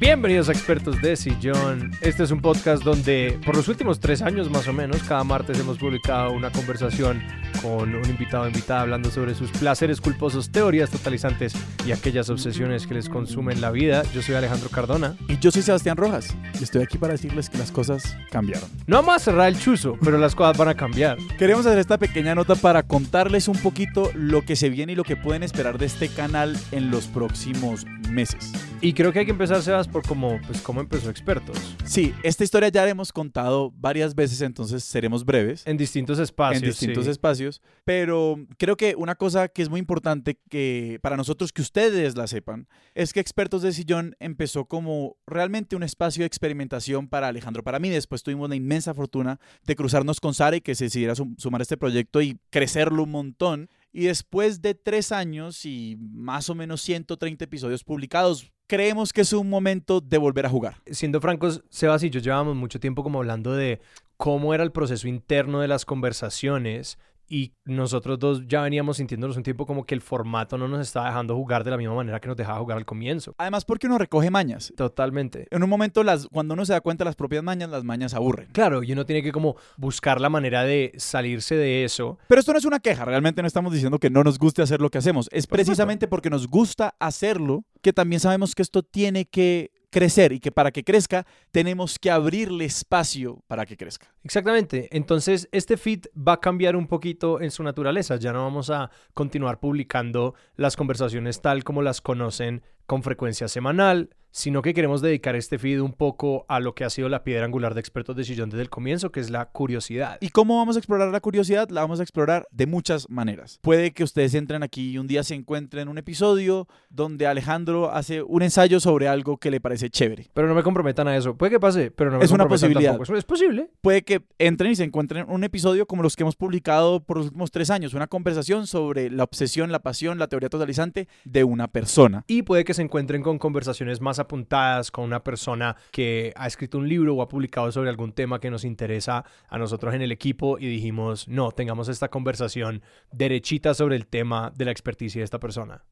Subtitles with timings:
[0.00, 1.90] Bienvenidos a Expertos de Sillón.
[2.02, 5.58] Este es un podcast donde por los últimos tres años más o menos, cada martes
[5.58, 7.20] hemos publicado una conversación
[7.60, 11.52] con un invitado o invitada hablando sobre sus placeres culposos, teorías totalizantes
[11.84, 14.04] y aquellas obsesiones que les consumen la vida.
[14.14, 15.16] Yo soy Alejandro Cardona.
[15.26, 16.32] Y yo soy Sebastián Rojas.
[16.60, 18.68] Y estoy aquí para decirles que las cosas cambiaron.
[18.86, 21.18] No vamos a cerrar el chuzo, pero las cosas van a cambiar.
[21.38, 25.02] Queremos hacer esta pequeña nota para contarles un poquito lo que se viene y lo
[25.02, 28.52] que pueden esperar de este canal en los próximos meses.
[28.80, 29.60] Y creo que hay que empezar,
[29.92, 31.56] Por cómo, pues, cómo empezó Expertos.
[31.84, 35.66] Sí, esta historia ya la hemos contado varias veces, entonces seremos breves.
[35.66, 36.62] En distintos espacios.
[36.62, 37.10] en distintos sí.
[37.10, 42.16] espacios, pero creo que una cosa que es muy importante que para nosotros que ustedes
[42.16, 47.28] la sepan es que Expertos de Sillón empezó como realmente un espacio de experimentación para
[47.28, 47.88] Alejandro, para mí.
[47.88, 51.60] Después tuvimos la inmensa fortuna de cruzarnos con Sara y que se decidiera sum- sumar
[51.60, 53.70] a este proyecto y crecerlo un montón.
[53.98, 59.32] Y después de tres años y más o menos 130 episodios publicados, creemos que es
[59.32, 60.76] un momento de volver a jugar.
[60.86, 63.80] Siendo francos, Sebas y yo llevábamos mucho tiempo como hablando de
[64.16, 66.96] cómo era el proceso interno de las conversaciones
[67.28, 71.06] y nosotros dos ya veníamos sintiéndonos un tiempo como que el formato no nos estaba
[71.06, 73.34] dejando jugar de la misma manera que nos dejaba jugar al comienzo.
[73.38, 74.72] Además porque uno recoge mañas.
[74.76, 75.46] Totalmente.
[75.50, 78.14] En un momento, las, cuando uno se da cuenta de las propias mañas, las mañas
[78.14, 78.48] aburren.
[78.52, 82.18] Claro, y uno tiene que como buscar la manera de salirse de eso.
[82.28, 84.80] Pero esto no es una queja, realmente no estamos diciendo que no nos guste hacer
[84.80, 85.26] lo que hacemos.
[85.26, 85.70] Es Por supuesto.
[85.70, 90.52] precisamente porque nos gusta hacerlo que también sabemos que esto tiene que crecer y que
[90.52, 94.12] para que crezca tenemos que abrirle espacio para que crezca.
[94.22, 94.88] Exactamente.
[94.92, 98.16] Entonces, este feed va a cambiar un poquito en su naturaleza.
[98.16, 104.08] Ya no vamos a continuar publicando las conversaciones tal como las conocen con frecuencia semanal,
[104.30, 107.44] sino que queremos dedicar este feed un poco a lo que ha sido la piedra
[107.44, 110.18] angular de expertos de sillón desde el comienzo, que es la curiosidad.
[110.20, 111.68] ¿Y cómo vamos a explorar la curiosidad?
[111.70, 113.58] La vamos a explorar de muchas maneras.
[113.62, 118.22] Puede que ustedes entren aquí y un día se encuentren un episodio donde Alejandro hace
[118.22, 120.30] un ensayo sobre algo que le parece chévere.
[120.34, 121.36] Pero no me comprometan a eso.
[121.36, 122.92] Puede que pase, pero no me Es una posibilidad.
[122.92, 123.16] tampoco.
[123.16, 123.70] Es posible.
[123.80, 127.26] puede que entren y se encuentren un episodio como los que hemos publicado por los
[127.26, 131.68] últimos tres años, una conversación sobre la obsesión, la pasión, la teoría totalizante de una
[131.68, 132.24] persona.
[132.28, 136.78] Y puede que se encuentren con conversaciones más apuntadas con una persona que ha escrito
[136.78, 140.12] un libro o ha publicado sobre algún tema que nos interesa a nosotros en el
[140.12, 145.24] equipo y dijimos, no, tengamos esta conversación derechita sobre el tema de la experticia de
[145.24, 145.84] esta persona.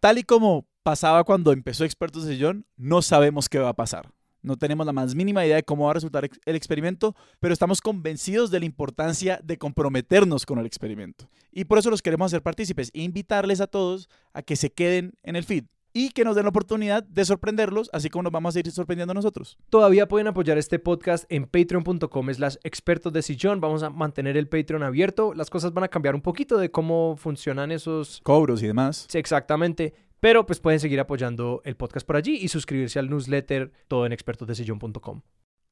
[0.00, 4.10] Tal y como pasaba cuando empezó Expertos de Sillón, no sabemos qué va a pasar.
[4.42, 7.80] No tenemos la más mínima idea de cómo va a resultar el experimento, pero estamos
[7.80, 11.28] convencidos de la importancia de comprometernos con el experimento.
[11.52, 15.12] Y por eso los queremos hacer partícipes e invitarles a todos a que se queden
[15.22, 18.56] en el feed y que nos den la oportunidad de sorprenderlos, así como nos vamos
[18.56, 19.58] a ir sorprendiendo nosotros.
[19.70, 23.60] Todavía pueden apoyar este podcast en patreon.com slash expertos de sillón.
[23.60, 25.34] Vamos a mantener el Patreon abierto.
[25.34, 29.06] Las cosas van a cambiar un poquito de cómo funcionan esos Cobros y demás.
[29.08, 29.94] Sí, exactamente.
[30.20, 34.12] Pero pues pueden seguir apoyando el podcast por allí y suscribirse al newsletter todo en
[34.12, 35.22] expertosdesillón.com.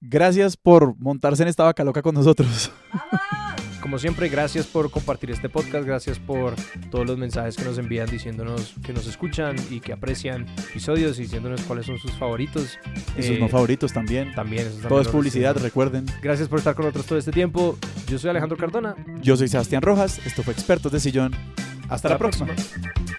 [0.00, 2.72] Gracias por montarse en esta vaca loca con nosotros.
[3.90, 6.54] Como siempre, gracias por compartir este podcast, gracias por
[6.92, 11.22] todos los mensajes que nos envían diciéndonos que nos escuchan y que aprecian episodios y
[11.22, 12.78] diciéndonos cuáles son sus favoritos.
[13.18, 14.32] Y sus Eh, no favoritos también.
[14.32, 16.06] También, Todo también es los publicidad, recuerden.
[16.22, 17.76] Gracias por estar con nosotros todo este tiempo.
[18.06, 18.94] Yo soy Alejandro Cardona.
[19.22, 21.34] Yo soy Sebastián Rojas, esto fue Expertos de Sillón.
[21.88, 22.46] Hasta, la próxima.
[22.46, 23.09] próxima.